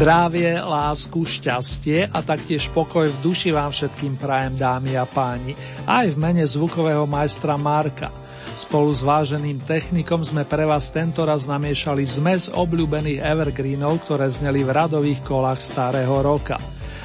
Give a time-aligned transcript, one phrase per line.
[0.00, 5.52] Zdravie, lásku, šťastie a taktiež pokoj v duši vám všetkým prajem dámy a páni,
[5.84, 8.08] aj v mene zvukového majstra Marka.
[8.56, 14.64] Spolu s váženým technikom sme pre vás tento raz namiešali zmes obľúbených evergreenov, ktoré zneli
[14.64, 16.56] v radových kolách starého roka.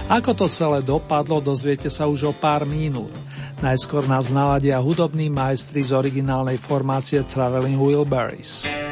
[0.07, 3.11] Ako to celé dopadlo, dozviete sa už o pár minút.
[3.59, 8.84] Najskôr nás naladia hudobní majstri z originálnej formácie Traveling Wilburys.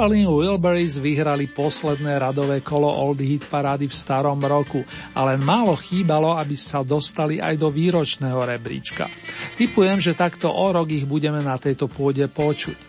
[0.00, 4.80] Traveling Wilburys vyhrali posledné radové kolo Old Hit parády v starom roku
[5.12, 9.12] a len málo chýbalo, aby sa dostali aj do výročného rebríčka.
[9.60, 12.80] Typujem, že takto o rok ich budeme na tejto pôde počuť.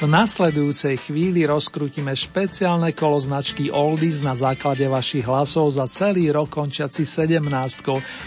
[0.00, 6.48] V nasledujúcej chvíli rozkrútime špeciálne kolo značky Oldies na základe vašich hlasov za celý rok
[6.48, 7.52] končiaci 17,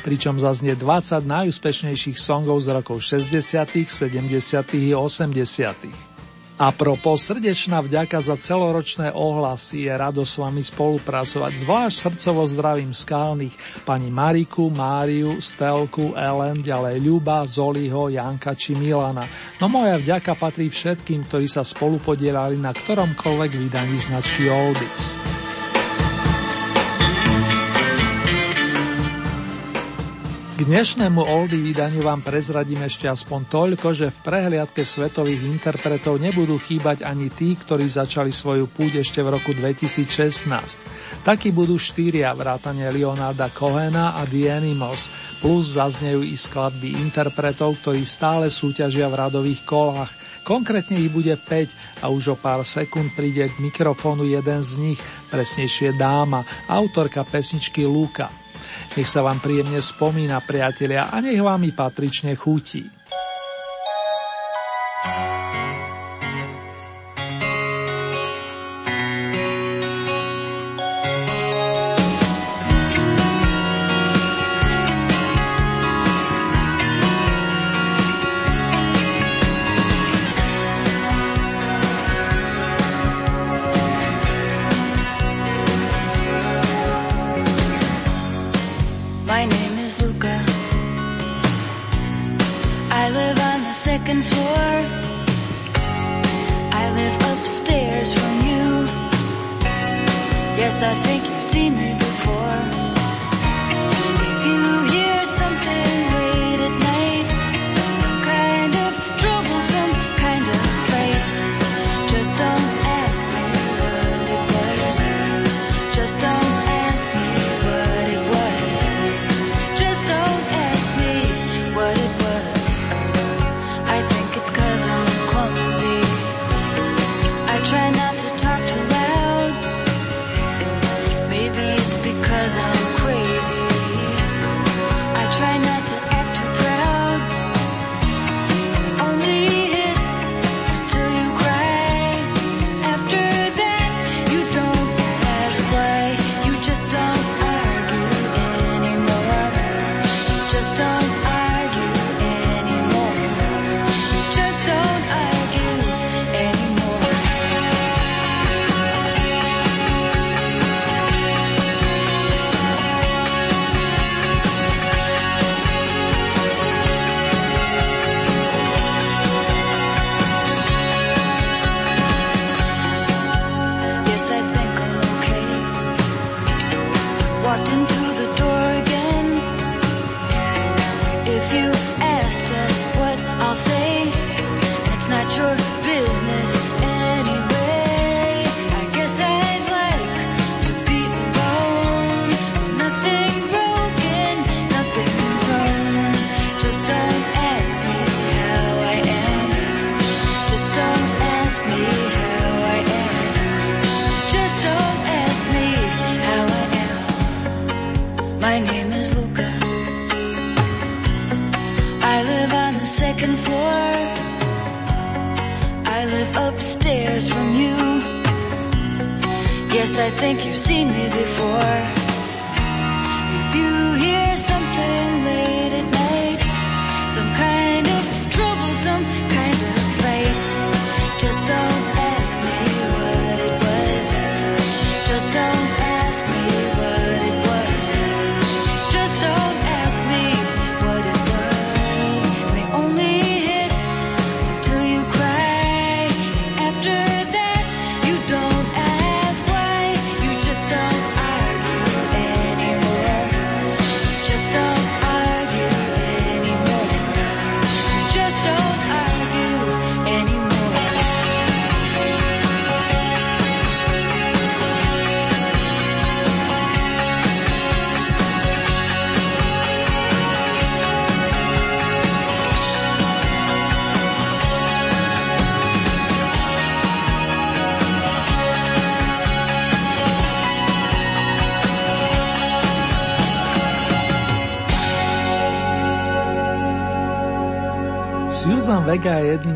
[0.06, 4.22] pričom zaznie 20 najúspešnejších songov z rokov 60., 70.
[4.78, 6.09] i 80.
[6.60, 11.56] A propos srdečná vďaka za celoročné ohlasy, je rado s vami spolupracovať.
[11.56, 13.56] Zvlášť srdcovo zdravím skalných
[13.88, 19.24] pani Mariku, Máriu, Stelku, Ellen, ďalej Ľuba, Zoliho, Janka či Milana.
[19.64, 25.19] No moja vďaka patrí všetkým, ktorí sa spolupodielali na ktoromkoľvek vydaní značky Oldies.
[30.60, 36.60] K dnešnému oldy vydaniu vám prezradím ešte aspoň toľko, že v prehliadke svetových interpretov nebudú
[36.60, 40.52] chýbať ani tí, ktorí začali svoju púť ešte v roku 2016.
[41.24, 45.08] Takí budú štyria vrátane Leonarda Cohena a The Animals,
[45.40, 50.12] plus zaznejú i skladby interpretov, ktorí stále súťažia v radových kolách.
[50.44, 55.00] Konkrétne ich bude 5 a už o pár sekúnd príde k mikrofónu jeden z nich,
[55.32, 58.49] presnejšie dáma, autorka pesničky Luka.
[58.98, 62.90] Nech sa vám príjemne spomína, priatelia, a nech vám i patrične chutí.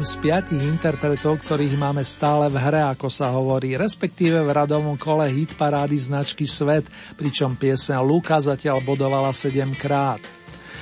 [0.04, 5.00] Jedným z piatich interpretov, ktorých máme stále v hre, ako sa hovorí, respektíve v radovom
[5.00, 10.20] kole hit parády značky Svet, pričom piesen Luka zatiaľ bodovala 7 krát.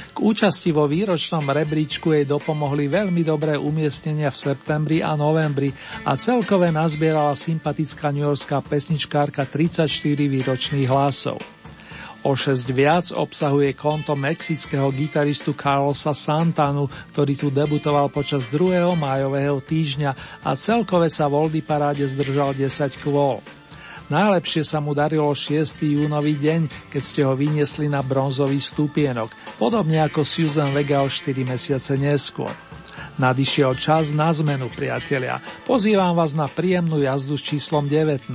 [0.10, 5.70] K účasti vo výročnom rebríčku jej dopomohli veľmi dobré umiestnenia v septembri a novembri
[6.01, 9.86] a celkové nazbierala sympatická newyorská pesničkárka 34
[10.18, 11.61] výročných hlasov.
[12.22, 18.94] O 6 viac obsahuje konto mexického gitaristu Carlosa Santanu, ktorý tu debutoval počas 2.
[18.94, 23.42] májového týždňa a celkové sa v Oldy paráde zdržal 10 kvôl.
[24.13, 25.82] Najlepšie sa mu darilo 6.
[25.82, 31.42] júnový deň, keď ste ho vyniesli na bronzový stupienok, podobne ako Susan Vega o 4
[31.42, 32.54] mesiace neskôr.
[33.18, 35.42] Nadišiel čas na zmenu, priatelia.
[35.66, 38.30] Pozývam vás na príjemnú jazdu s číslom 19.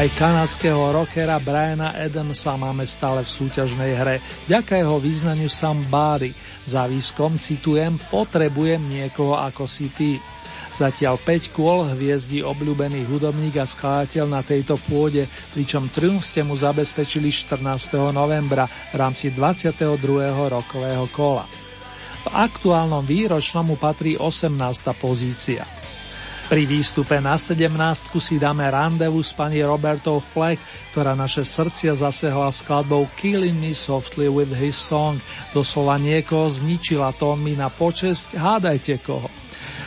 [0.00, 4.16] Aj kanadského rockera Briana Adamsa máme stále v súťažnej hre,
[4.48, 6.32] ďaká jeho význaniu Somebody.
[6.64, 10.16] Záviskom citujem, potrebujem niekoho ako si ty.
[10.72, 16.56] Zatiaľ 5 kôl hviezdí obľúbený hudobník a skladateľ na tejto pôde, pričom triumf ste mu
[16.56, 17.60] zabezpečili 14.
[18.08, 20.00] novembra v rámci 22.
[20.32, 21.44] rokového kola.
[22.24, 24.48] V aktuálnom výročnom mu patrí 18.
[24.96, 25.68] pozícia.
[26.50, 27.70] Pri výstupe na 17
[28.18, 30.58] si dáme randevu s pani Robertou Fleck,
[30.90, 35.22] ktorá naše srdcia zasehla skladbou Killing Me Softly with His Song.
[35.54, 39.30] Doslova niekoho zničila tónmi na počesť, hádajte koho.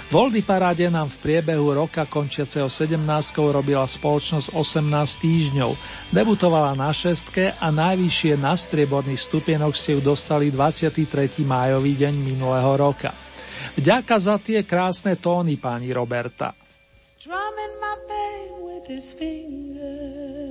[0.08, 2.96] Voldy paráde nám v priebehu roka končiaceho 17
[3.36, 4.88] robila spoločnosť 18
[5.20, 5.72] týždňov.
[6.16, 11.44] Debutovala na šestke a najvyššie na strieborných stupienok ste ju dostali 23.
[11.44, 13.33] májový deň minulého roka.
[13.78, 16.54] Vďaka za tie krásne tóny, pani Roberta.
[16.96, 20.48] Strumming my pain with his fingers,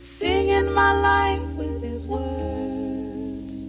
[0.00, 3.68] singing my life with his words,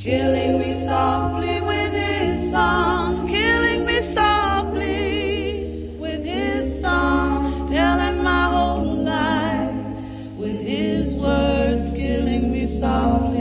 [0.00, 4.98] killing me softly with his song, killing me softly
[6.00, 9.76] with his song, telling my whole life
[10.40, 13.31] with his words, killing me softly.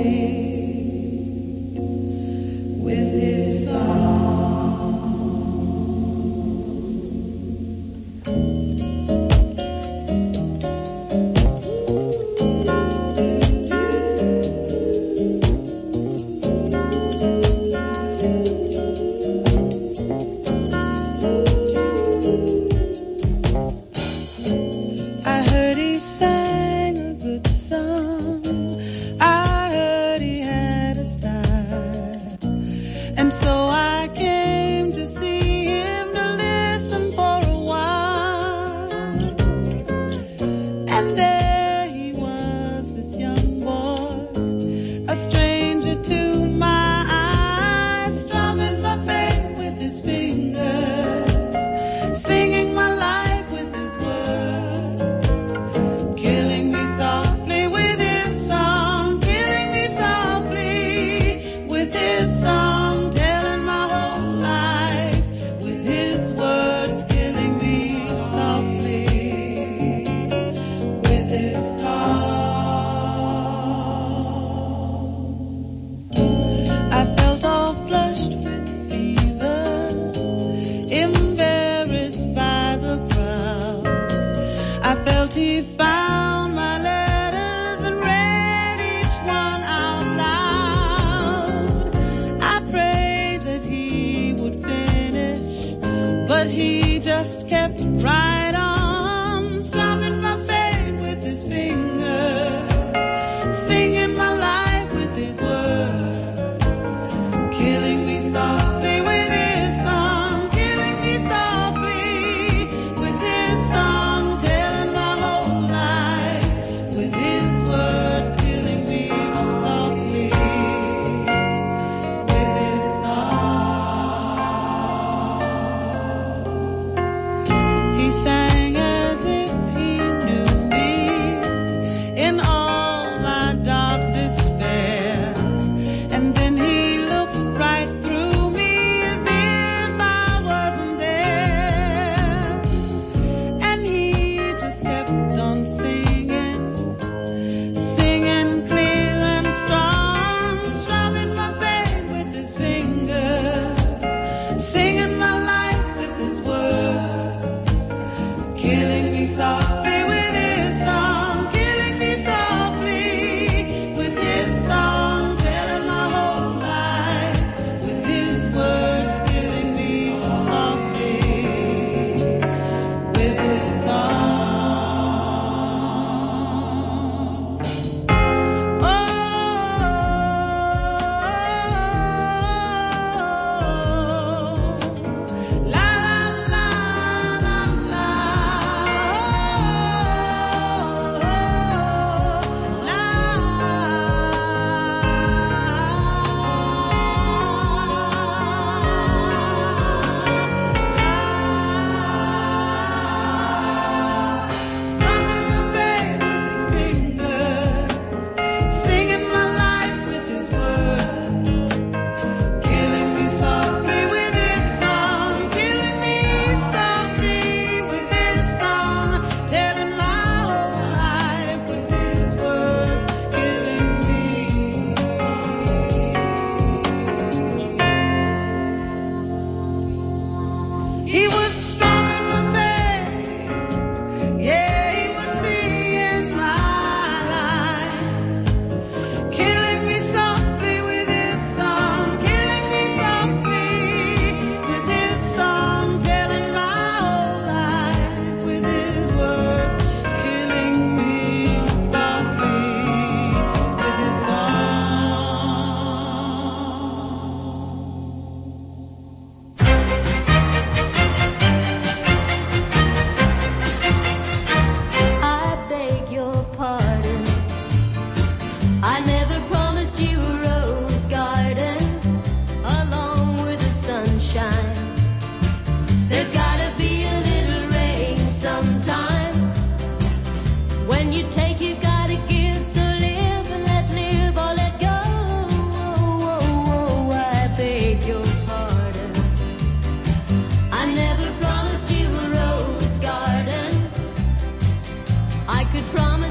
[128.11, 128.40] say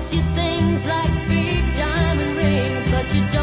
[0.01, 3.39] fancy things like big diamond rings, but you don't.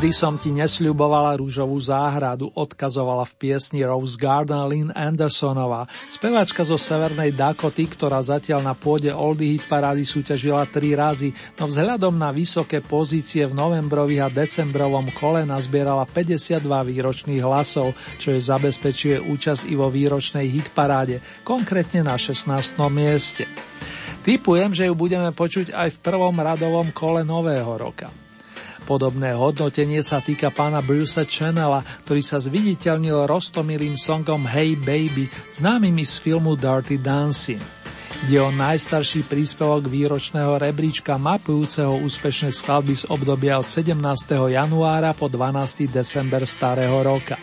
[0.00, 6.80] Nikdy som ti nesľubovala rúžovú záhradu, odkazovala v piesni Rose Garden Lynn Andersonová, speváčka zo
[6.80, 12.32] Severnej Dakoty, ktorá zatiaľ na pôde Oldie Hit parády súťažila tri razy, no vzhľadom na
[12.32, 19.68] vysoké pozície v novembrových a decembrovom kole nazbierala 52 výročných hlasov, čo je zabezpečuje účasť
[19.68, 22.48] i vo výročnej hitparáde, konkrétne na 16.
[22.88, 23.44] mieste.
[24.24, 28.19] Typujem, že ju budeme počuť aj v prvom radovom kole nového roka.
[28.90, 36.02] Podobné hodnotenie sa týka pána Brucea Channela, ktorý sa zviditeľnil rostomilým songom Hey Baby, známym
[36.02, 37.62] z filmu Dirty Dancing.
[38.26, 43.94] Ide o najstarší príspevok výročného rebríčka mapujúceho úspešné skladby z obdobia od 17.
[44.58, 45.86] januára po 12.
[45.86, 47.38] december starého roka.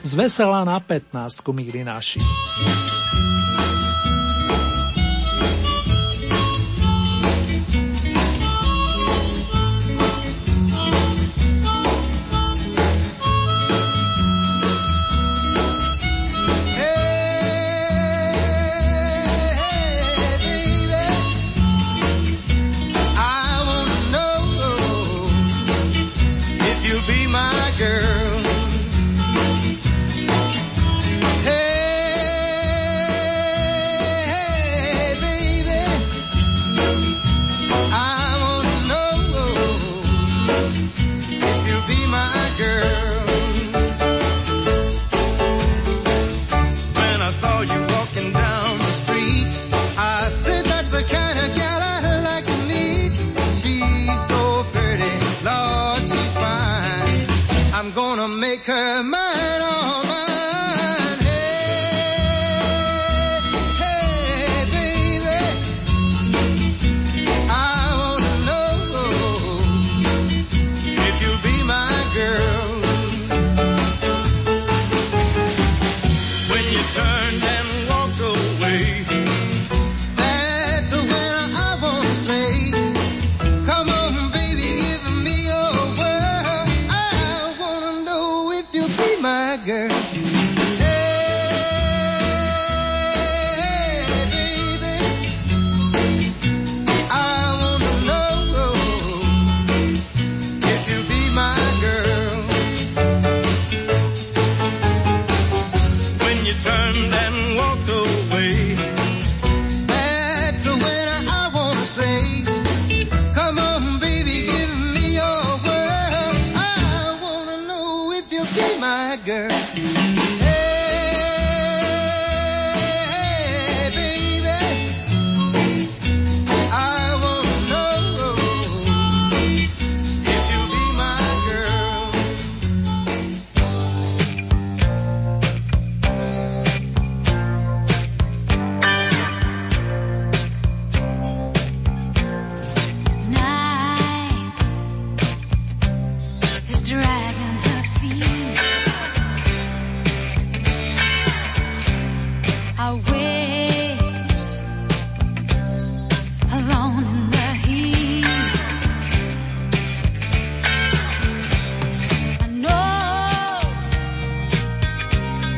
[0.00, 2.24] Z vesela na 15, milí naši.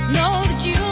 [0.09, 0.88] know that you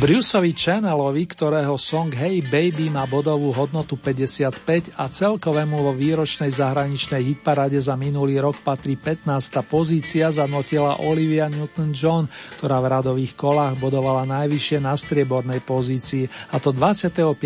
[0.00, 7.20] Bruceovi Channelovi, ktorého song Hey Baby má bodovú hodnotu 55 a celkovému vo výročnej zahraničnej
[7.20, 9.28] hitparade za minulý rok patrí 15.
[9.68, 16.72] pozícia, zanotila Olivia Newton-John, ktorá v radových kolách bodovala najvyššie na striebornej pozícii, a to
[16.72, 17.36] 25.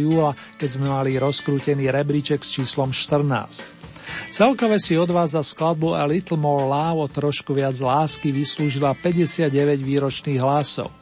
[0.00, 4.32] júla, keď sme mali rozkrútený rebríček s číslom 14.
[4.32, 8.96] Celkové si od vás za skladbu A Little More Love o trošku viac lásky vyslúžila
[8.96, 9.52] 59
[9.84, 10.97] výročných hlasov.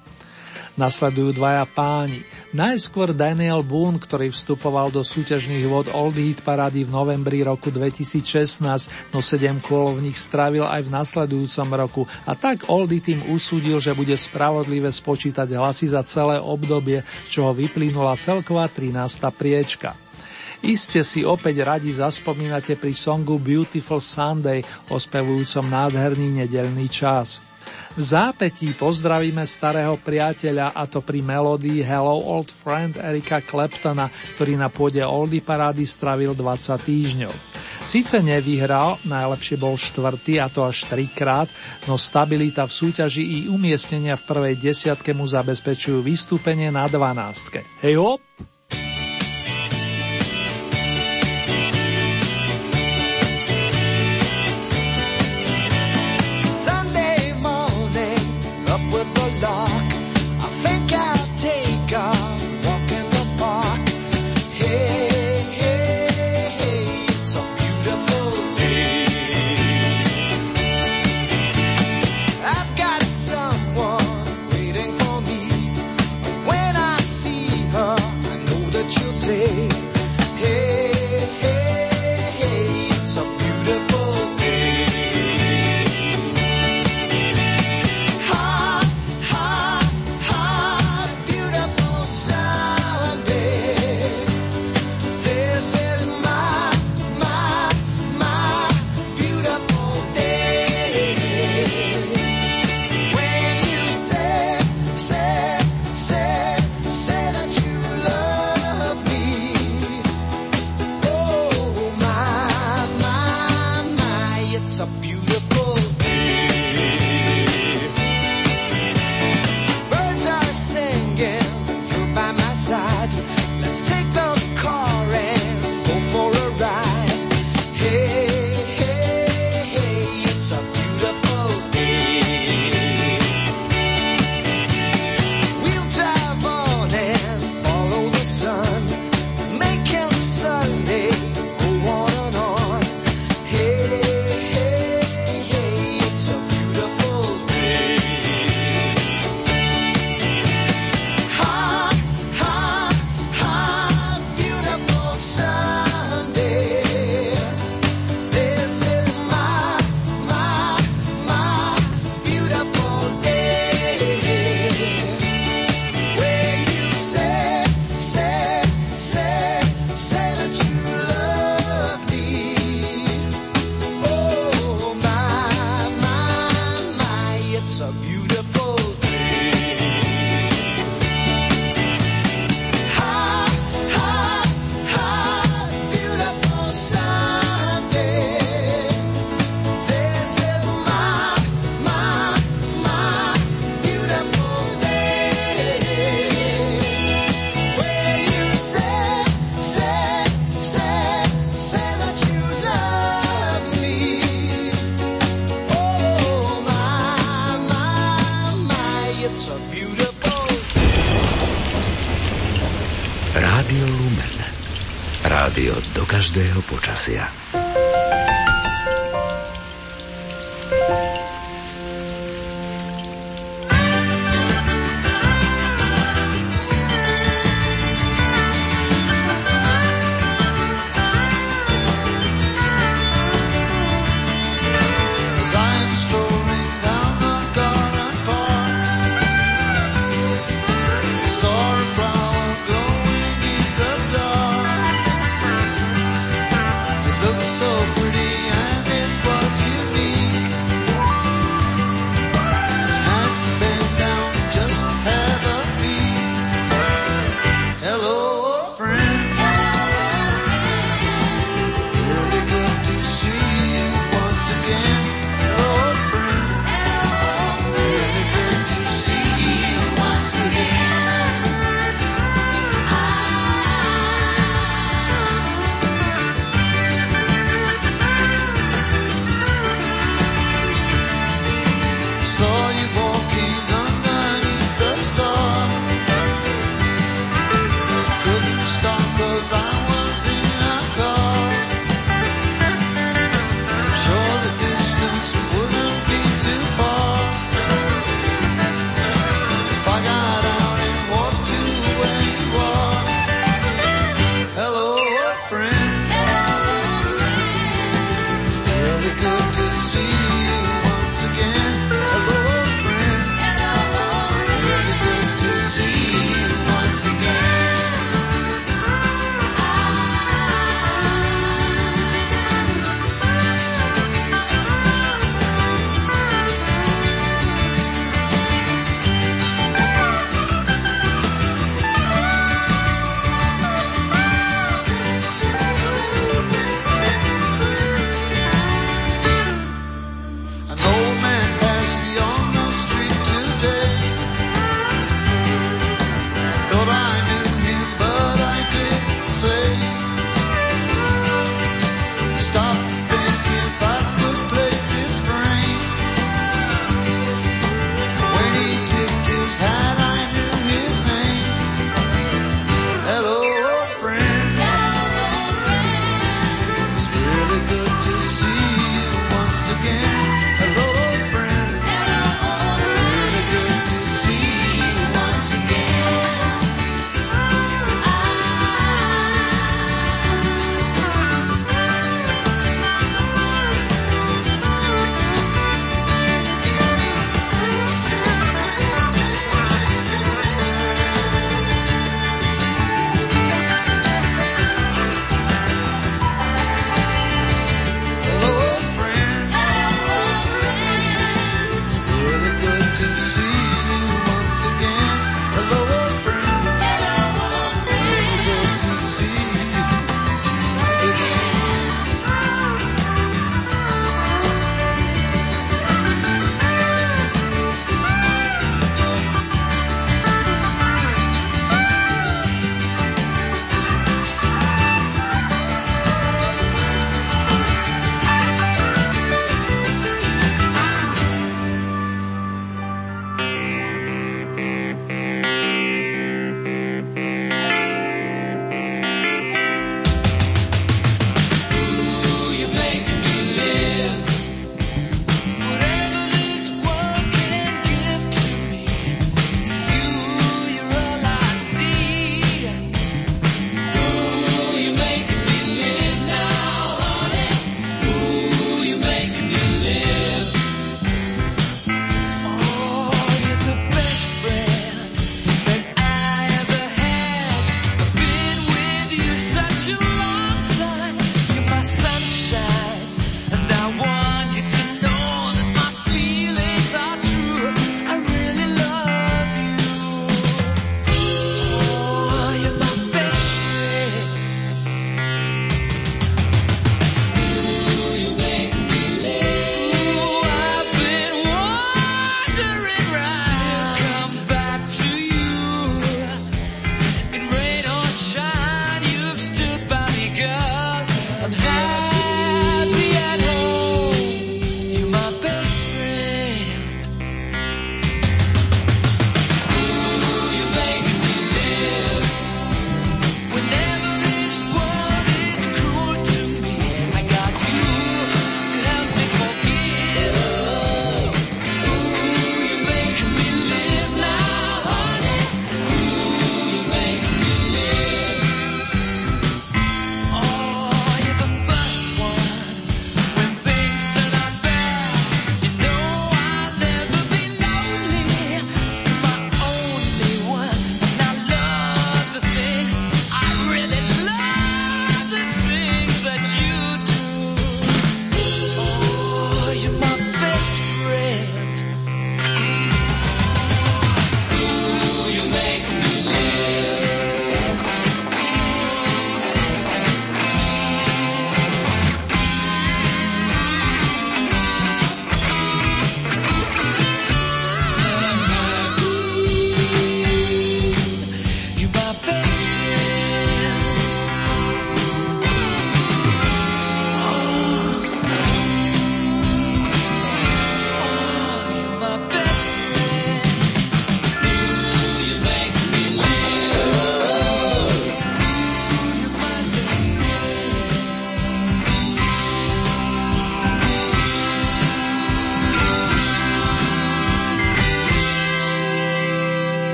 [0.76, 2.20] Nasledujú dvaja páni.
[2.52, 8.60] Najskôr Daniel Boone, ktorý vstupoval do súťažných vod Old Hit parády v novembri roku 2016,
[9.08, 13.80] no 7 kôl v nich strávil aj v nasledujúcom roku a tak Oldie tým usúdil,
[13.80, 18.92] že bude spravodlivé spočítať hlasy za celé obdobie, z čoho vyplynula celková 13.
[19.32, 19.96] priečka.
[20.60, 24.60] Iste si opäť radi zaspomínate pri songu Beautiful Sunday,
[24.92, 27.40] ospevujúcom nádherný nedelný čas.
[27.96, 34.60] V zápetí pozdravíme starého priateľa a to pri melódii Hello Old Friend Erika Claptona, ktorý
[34.60, 37.34] na pôde Oldie parády stravil 20 týždňov.
[37.86, 41.46] Sice nevyhral, najlepšie bol štvrtý a to až trikrát,
[41.86, 47.62] no stabilita v súťaži i umiestnenia v prvej desiatke mu zabezpečujú vystúpenie na dvanástke.
[47.80, 48.55] Hej hop!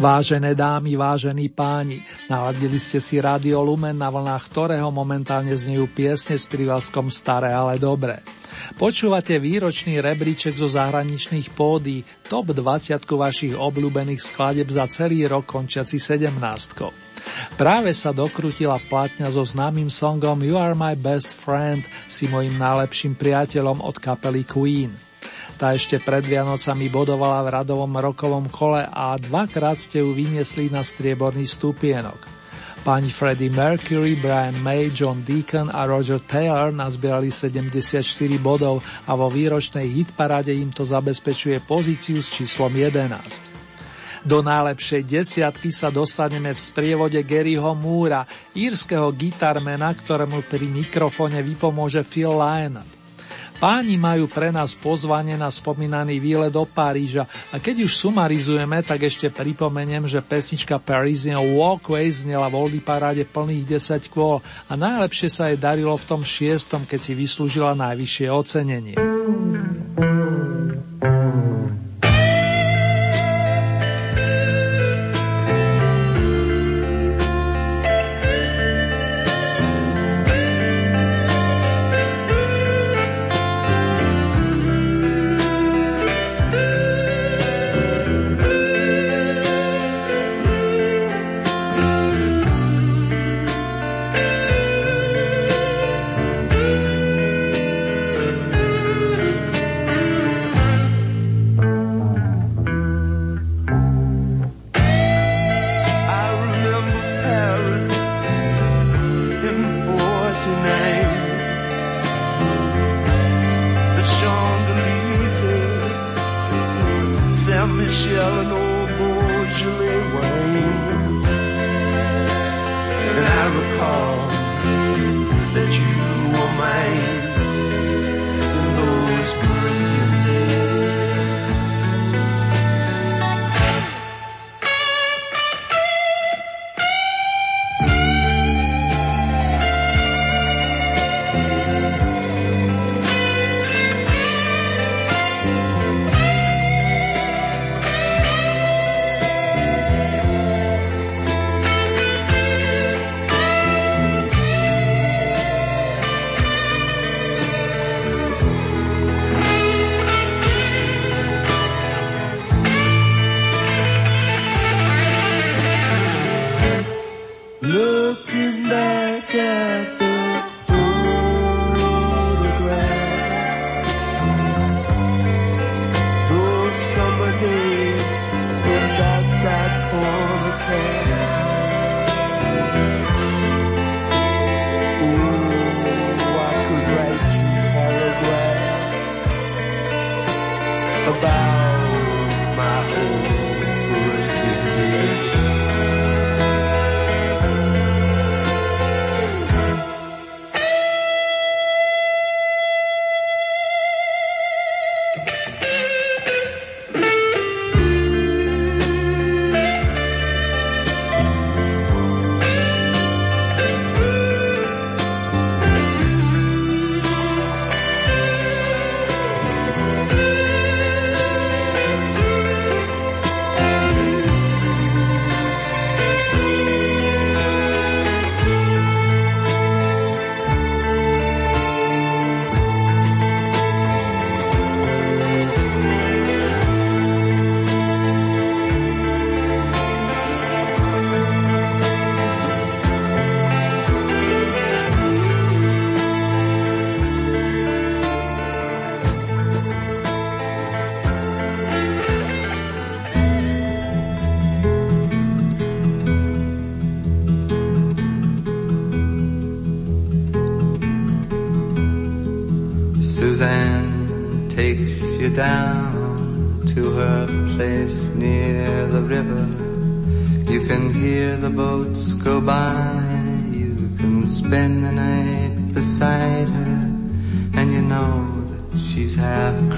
[0.00, 6.40] Vážené dámy, vážení páni, naladili ste si Radio Lumen, na vlnách ktorého momentálne znejú piesne
[6.40, 8.24] s prívlaskom Staré, ale dobré.
[8.80, 12.00] Počúvate výročný rebríček zo zahraničných pódy,
[12.32, 16.32] top 20 vašich obľúbených skladeb za celý rok končiaci 17.
[17.60, 23.20] Práve sa dokrutila platňa so známym songom You are my best friend, si mojim najlepším
[23.20, 25.09] priateľom od kapely Queen.
[25.60, 30.80] Tá ešte pred Vianocami bodovala v radovom rokovom kole a dvakrát ste ju vyniesli na
[30.80, 32.16] strieborný stupienok.
[32.80, 38.00] Pani Freddie Mercury, Brian May, John Deacon a Roger Taylor nazbierali 74
[38.40, 44.24] bodov a vo výročnej hitparáde im to zabezpečuje pozíciu s číslom 11.
[44.24, 48.24] Do najlepšej desiatky sa dostaneme v sprievode Garyho Moora,
[48.56, 52.99] írskeho gitarmena, ktorému pri mikrofone vypomôže Phil Lynott.
[53.58, 59.04] Páni majú pre nás pozvanie na spomínaný výlet do Paríža a keď už sumarizujeme, tak
[59.04, 65.28] ešte pripomeniem, že pesnička Parisian Walkway znela v Oldy paráde plných 10 kôl a najlepšie
[65.28, 69.09] sa jej darilo v tom šiestom, keď si vyslúžila najvyššie ocenenie.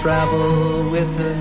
[0.00, 1.36] travel with her,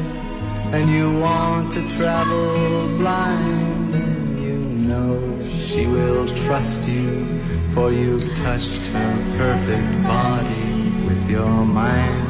[0.75, 7.25] and you want to travel blind, and you know she will trust you,
[7.71, 12.27] for you've touched her perfect body with your mind.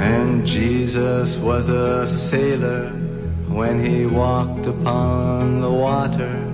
[0.00, 2.90] And Jesus was a sailor
[3.48, 6.44] when he walked upon the water.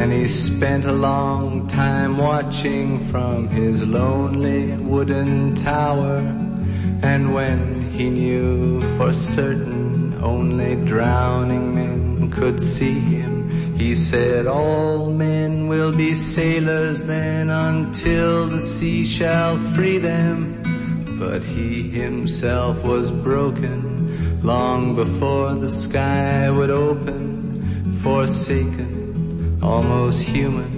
[0.00, 6.18] And he spent a long time watching from his lonely wooden tower.
[7.02, 15.08] And when he knew for certain only drowning men could see him, he said, all
[15.08, 20.36] men will be sailors then until the sea shall free them.
[21.16, 30.77] But he himself was broken long before the sky would open, forsaken, almost human.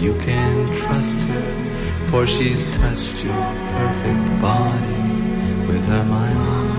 [0.00, 3.34] you can trust her, for she's touched your
[3.76, 5.02] perfect body
[5.68, 6.70] with her mind.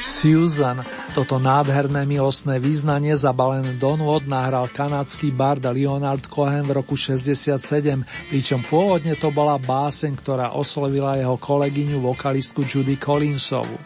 [0.00, 0.84] Susan.
[1.12, 7.52] Toto nádherné milostné význanie zabalené Don Wood nahral kanadský bard Leonard Cohen v roku 67,
[8.32, 13.76] pričom pôvodne to bola báseň, ktorá oslovila jeho kolegyňu vokalistku Judy Collinsovu.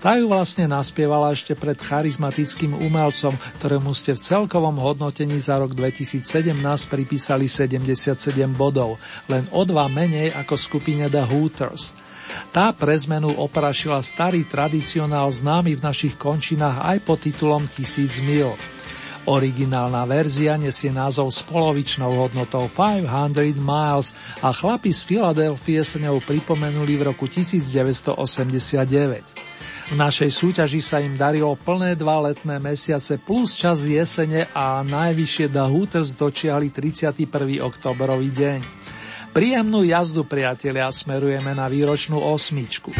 [0.00, 5.76] Tá ju vlastne naspievala ešte pred charizmatickým umelcom, ktorému ste v celkovom hodnotení za rok
[5.76, 6.24] 2017
[6.88, 8.16] pripísali 77
[8.56, 8.96] bodov,
[9.28, 12.09] len o dva menej ako skupine The Hooters.
[12.50, 18.58] Tá pre zmenu oprašila starý tradicionál známy v našich končinách aj pod titulom Tisíc mil.
[19.28, 26.24] Originálna verzia nesie názov s polovičnou hodnotou 500 miles a chlapi z Filadelfie sa ňou
[26.24, 28.16] pripomenuli v roku 1989.
[29.90, 35.50] V našej súťaži sa im darilo plné dva letné mesiace plus čas jesene a najvyššie
[35.50, 37.26] The Hooters dočiahli 31.
[37.60, 38.58] oktobrový deň.
[39.30, 42.90] Príjemnú jazdu, priatelia, smerujeme na výročnú osmičku.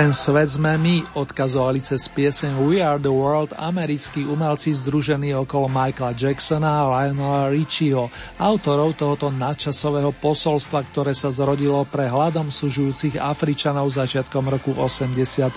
[0.00, 5.68] Ten svet sme my, odkazovali cez pieseň We Are the World americkí umelci združení okolo
[5.68, 8.08] Michaela Jacksona a Lionela Richieho,
[8.40, 15.52] autorov tohoto nadčasového posolstva, ktoré sa zrodilo pre hľadom sužujúcich Afričanov začiatkom roku 85.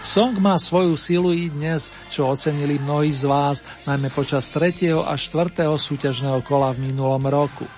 [0.00, 4.96] Song má svoju silu i dnes, čo ocenili mnohí z vás, najmä počas 3.
[5.04, 5.68] a 4.
[5.76, 7.68] súťažného kola v minulom roku.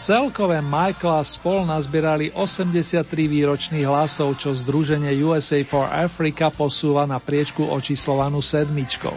[0.00, 7.68] Celkové Michaela spol nazbierali 83 výročných hlasov, čo združenie USA for Africa posúva na priečku
[7.68, 9.12] očíslovanú sedmičkou.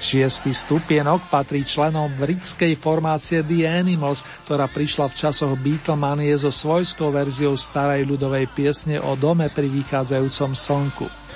[0.00, 7.12] Šiestý stupienok patrí členom britskej formácie The Animals, ktorá prišla v časoch Beatlemanie so svojskou
[7.12, 11.27] verziou starej ľudovej piesne o dome pri vychádzajúcom slnku.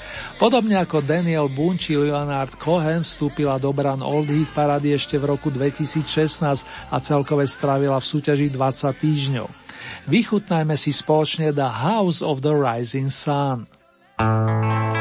[0.43, 5.31] Podobne ako Daniel Boone či Leonard Cohen vstúpila do bran Old Heat parady ešte v
[5.39, 9.47] roku 2016 a celkové strávila v súťaži 20 týždňov.
[10.11, 13.71] Vychutnajme si spoločne The House of the Rising Sun.
[14.19, 14.92] problems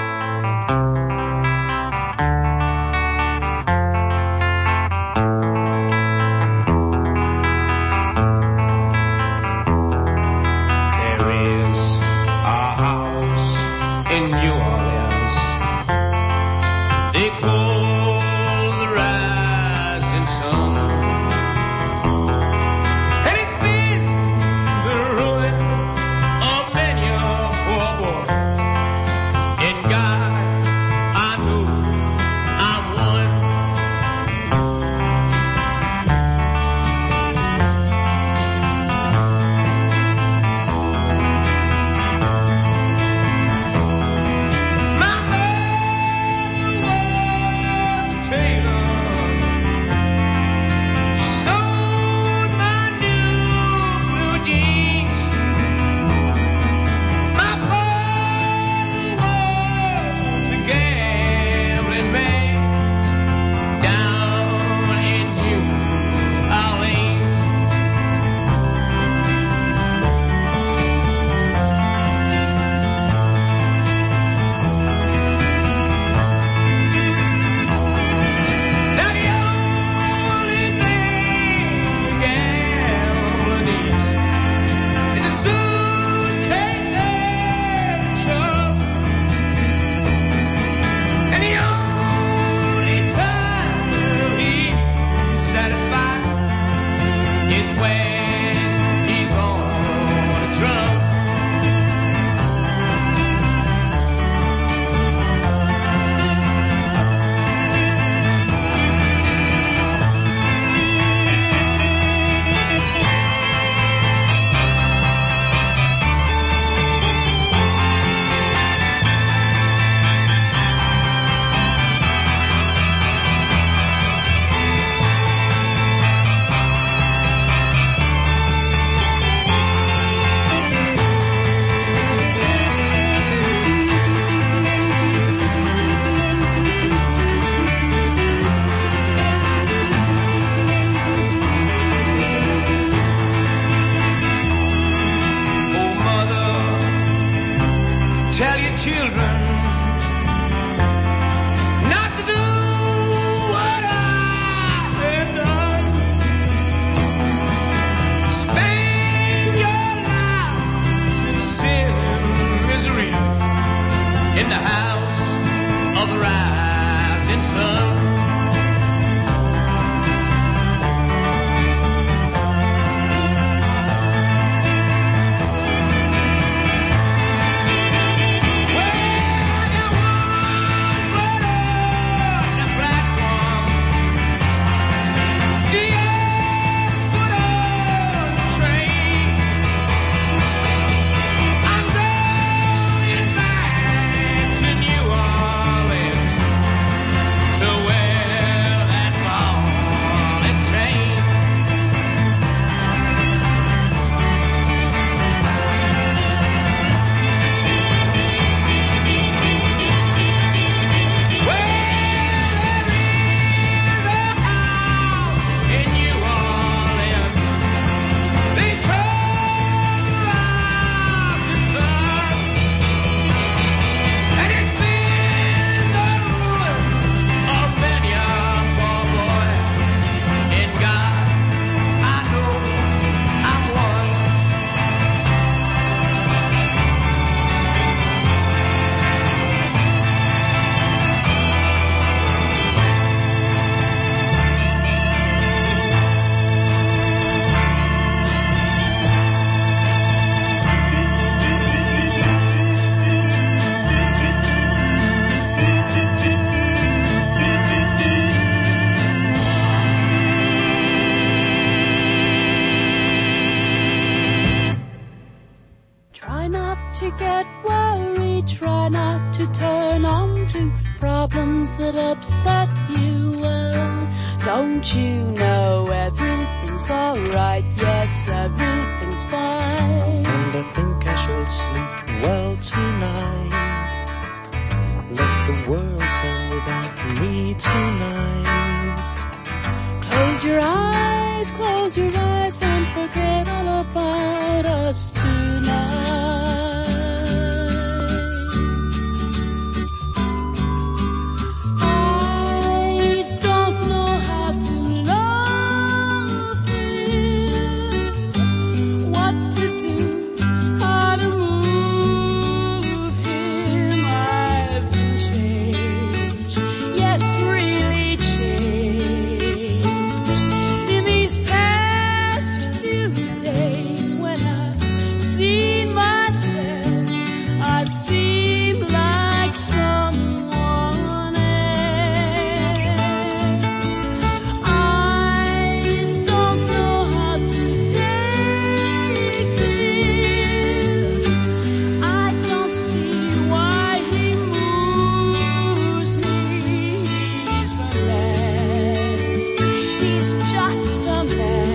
[350.76, 351.71] stomach.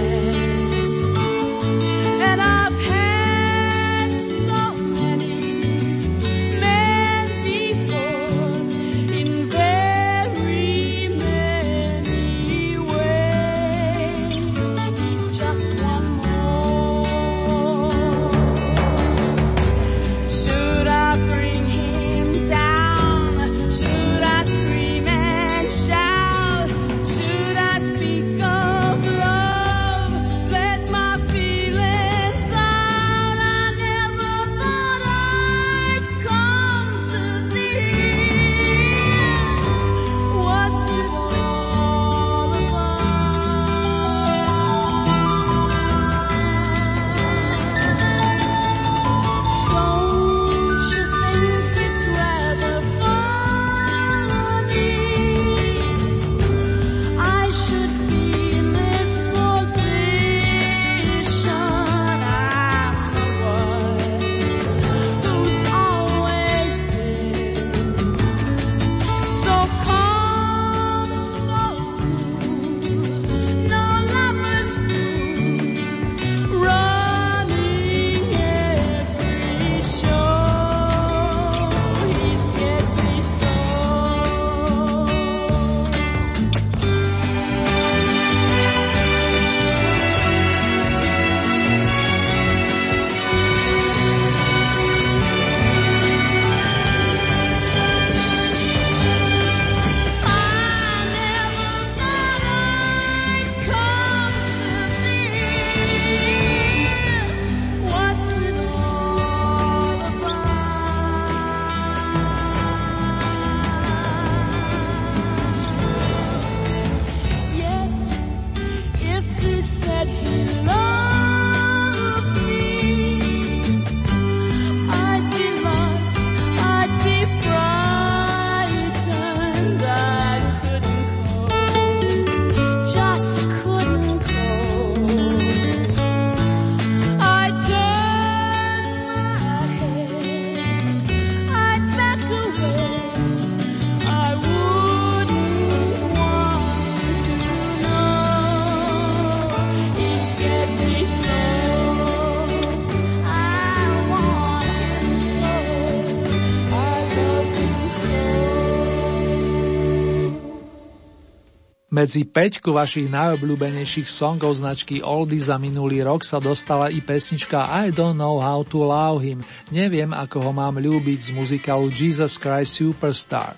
[161.97, 167.89] Medzi peťku vašich najobľúbenejších songov značky Oldie za minulý rok sa dostala i pesnička I
[167.89, 169.41] Don't Know How to Love Him,
[169.73, 173.57] neviem ako ho mám ľúbiť z muzikálu Jesus Christ Superstar.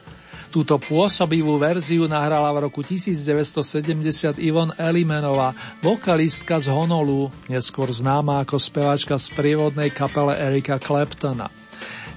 [0.55, 8.55] Túto pôsobivú verziu nahrala v roku 1970 Ivon Elimenová, vokalistka z Honolu, neskôr známa ako
[8.55, 11.51] speváčka z prievodnej kapele Erika Claptona.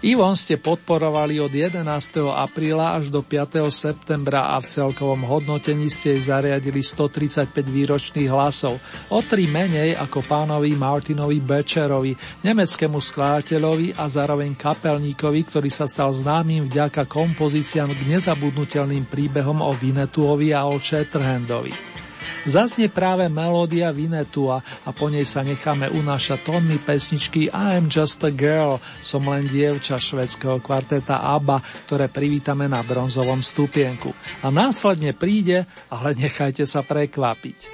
[0.01, 1.85] Ivon ste podporovali od 11.
[2.33, 3.69] apríla až do 5.
[3.69, 8.81] septembra a v celkovom hodnotení ste jej zariadili 135 výročných hlasov,
[9.13, 16.17] o tri menej ako pánovi Martinovi Bečerovi, nemeckému skladateľovi a zároveň kapelníkovi, ktorý sa stal
[16.17, 21.90] známym vďaka kompozíciám k nezabudnutelným príbehom o Vinetuovi a o Chatterhandovi.
[22.41, 28.21] Zaznie práve melódia Vinetua a po nej sa necháme unášať tónmi pesničky I am just
[28.25, 34.13] a girl, som len dievča švedského kvarteta ABBA, ktoré privítame na bronzovom stupienku.
[34.41, 37.69] A následne príde, ale nechajte sa prekvapiť.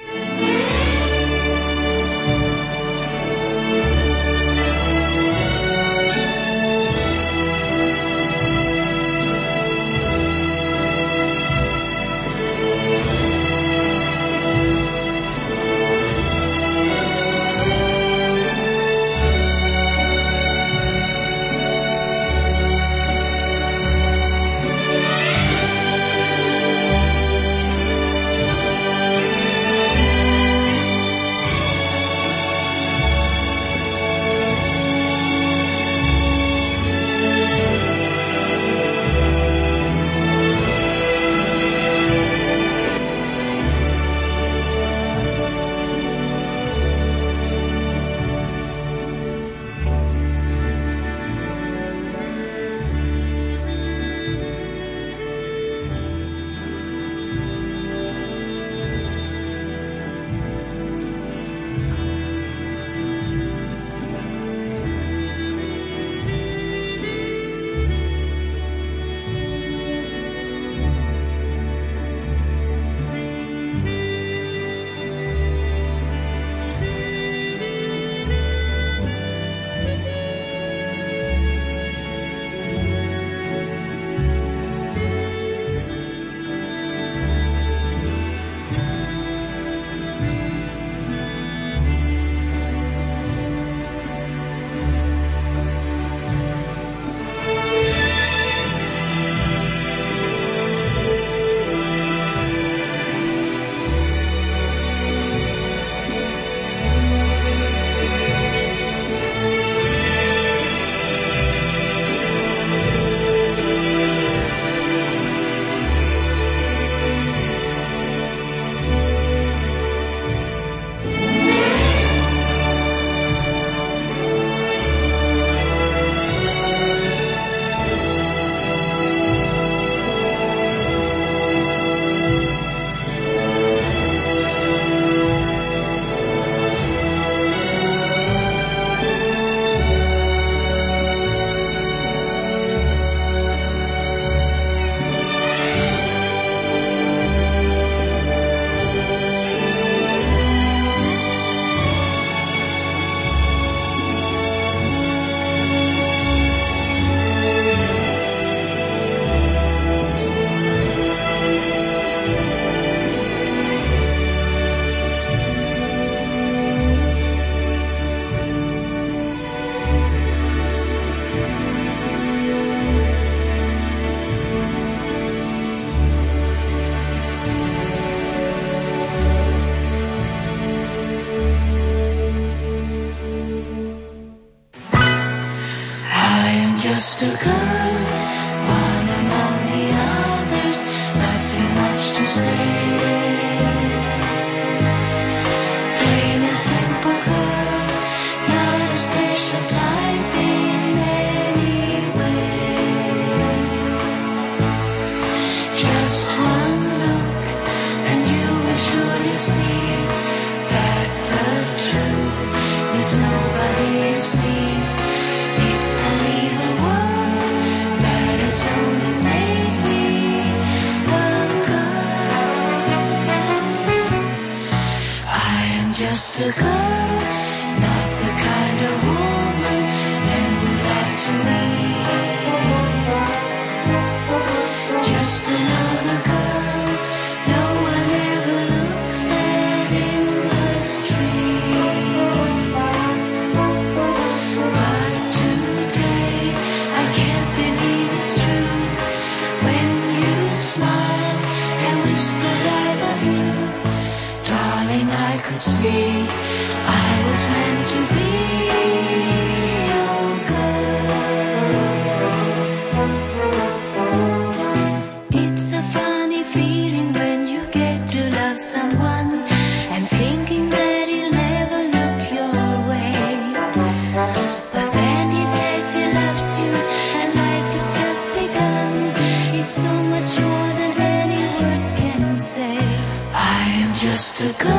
[284.00, 284.70] just a girl,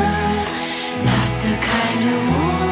[1.03, 2.68] not the kind of woman.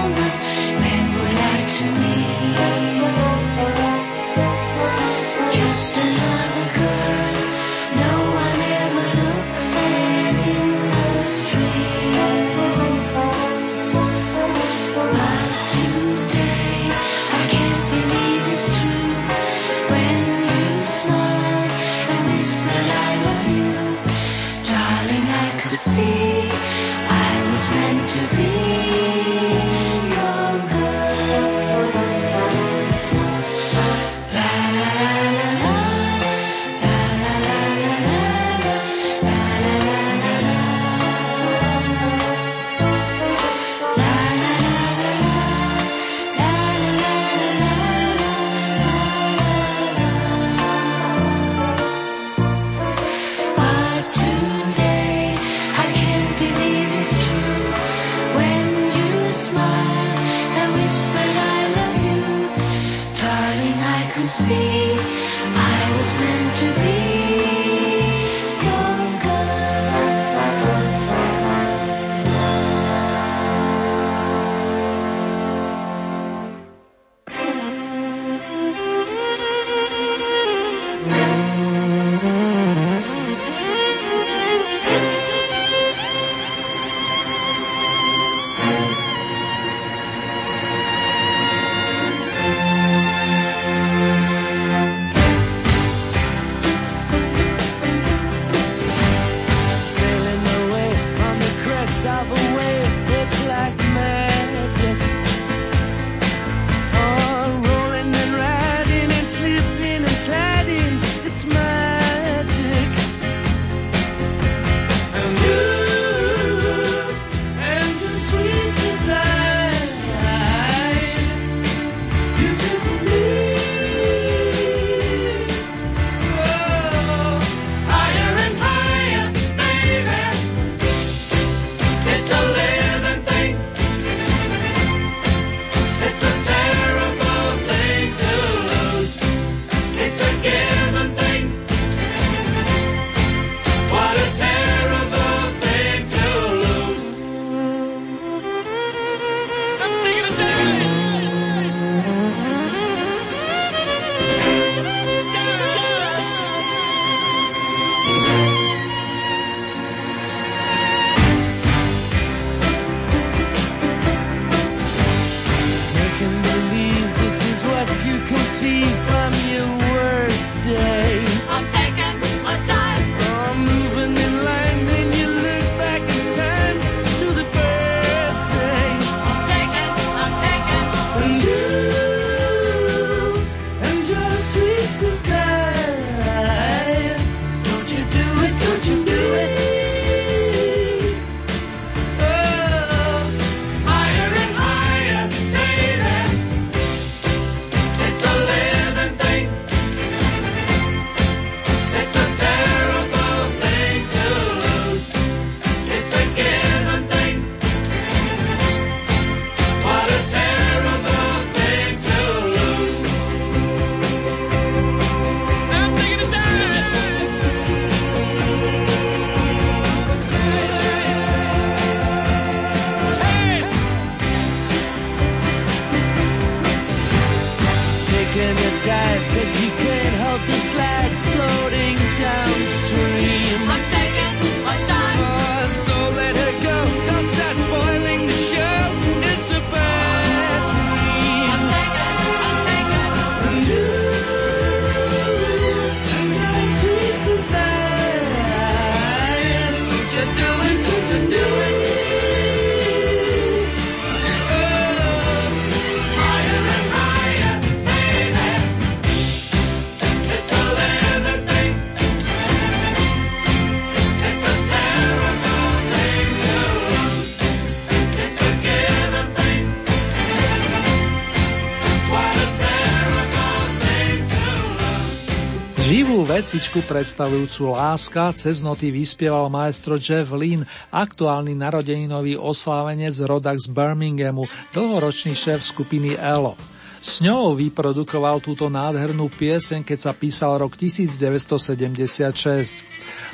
[276.47, 280.63] Vecičku predstavujúcu Láska cez noty vyspieval maestro Jeff Lynn,
[280.95, 286.55] aktuálny narodeninový oslávenec rodak z Birminghamu, dlhoročný šéf skupiny ELO.
[287.03, 292.79] S ňou vyprodukoval túto nádhernú pieseň, keď sa písal rok 1976.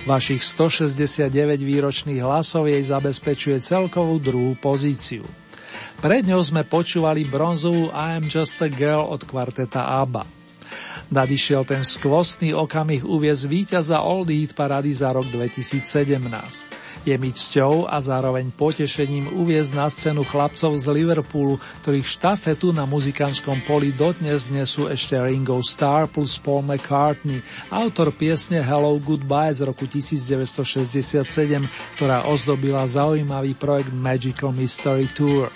[0.10, 5.22] Vašich 169 výročných hlasov jej zabezpečuje celkovú druhú pozíciu.
[6.02, 10.43] Pred ňou sme počúvali bronzovú I am just a girl od kvarteta ABBA.
[11.14, 15.86] Nadišiel ten skvostný okamih uviez víťaza Old Heat parady za rok 2017.
[17.06, 22.90] Je mi cťou a zároveň potešením uviezť na scénu chlapcov z Liverpoolu, ktorých štafetu na
[22.90, 29.70] muzikánskom poli dodnes nesú ešte Ringo Starr plus Paul McCartney, autor piesne Hello Goodbye z
[29.70, 31.30] roku 1967,
[31.94, 35.54] ktorá ozdobila zaujímavý projekt Magical Mystery Tour.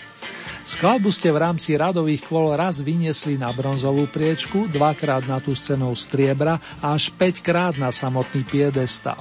[0.68, 5.96] Skladbu ste v rámci radových kôl raz vyniesli na bronzovú priečku, dvakrát na tú scenou
[5.96, 9.16] striebra a až 5 krát na samotný piedestal.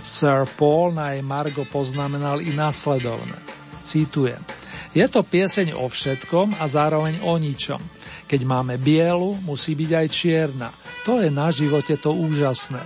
[0.00, 3.36] Sir Paul na jej Margo poznamenal i následovne.
[3.84, 4.40] Citujem.
[4.96, 7.84] Je to pieseň o všetkom a zároveň o ničom.
[8.24, 10.72] Keď máme bielu, musí byť aj čierna.
[11.04, 12.80] To je na živote to úžasné.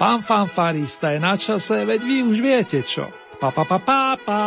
[0.00, 3.04] Pán fanfarista je na čase, veď vy už viete čo.
[3.36, 4.42] Pa pa pa pa pa.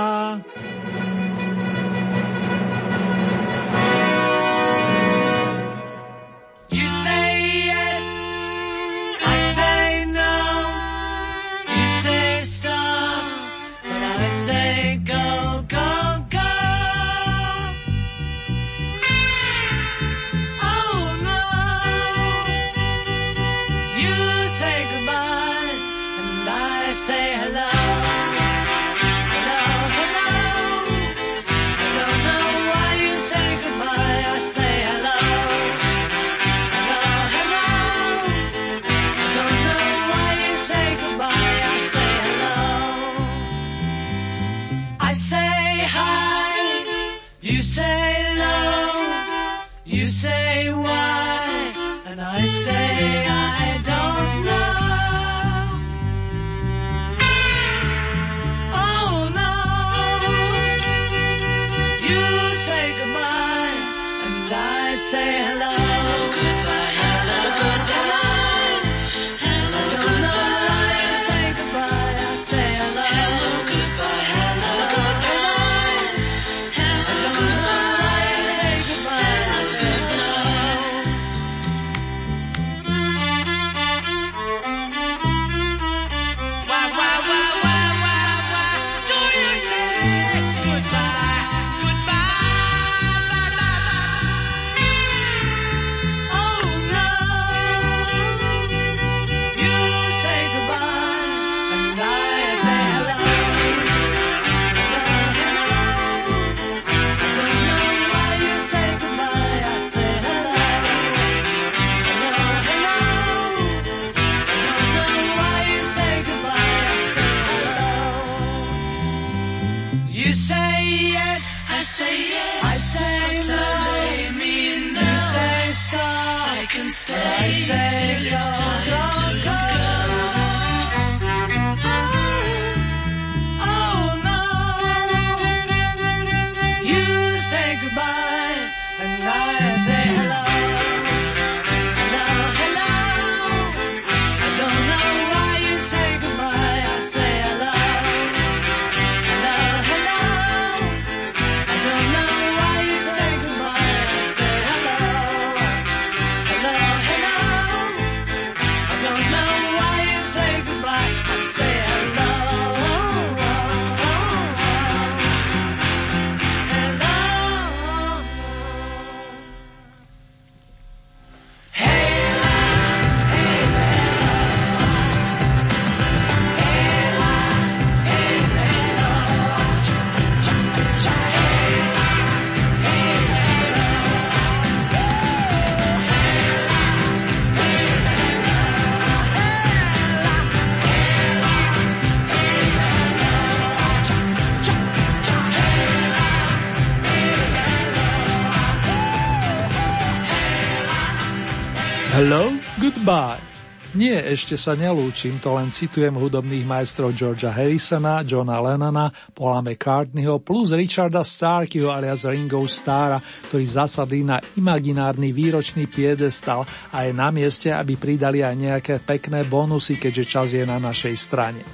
[203.97, 210.37] Nie, ešte sa nelúčim, to len citujem hudobných majstrov Georgia Harrisona, Johna Lennona, Paula McCartneyho
[210.37, 213.17] plus Richarda Starkyho alias Ringo Starra,
[213.49, 216.61] ktorí zasadli na imaginárny výročný piedestal
[216.93, 221.15] a je na mieste, aby pridali aj nejaké pekné bonusy, keďže čas je na našej
[221.17, 221.65] strane.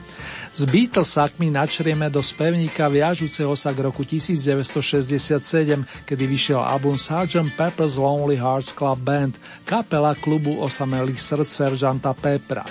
[0.54, 7.58] S Beatlesakmi načrieme do spevníka viažúceho sa k roku 1967, kedy vyšiel album Sgt.
[7.58, 12.70] Pepper's Lonely Hearts Club Band, kapela klubu osamelých srdc seržanta Pepra.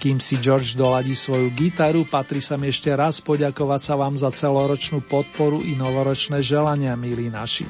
[0.00, 4.32] Kým si George doladí svoju gitaru, patrí sa mi ešte raz poďakovať sa vám za
[4.32, 7.68] celoročnú podporu i novoročné želania, milí naši.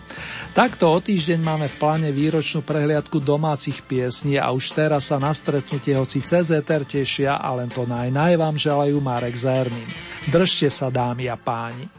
[0.54, 5.34] Takto o týždeň máme v pláne výročnú prehliadku domácich piesní a už teraz sa na
[5.34, 9.90] stretnutie hoci CZR tešia a len to naj, naj vám želajú Marek Zernin.
[10.30, 11.90] Držte sa dámy a páni.